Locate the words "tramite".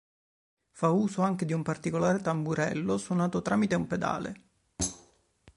3.43-3.75